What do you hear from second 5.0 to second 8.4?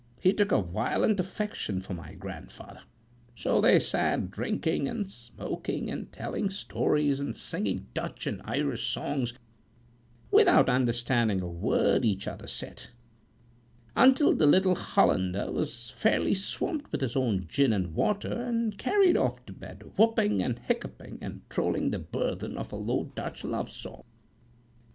smoking, and telling stories, and singing Dutch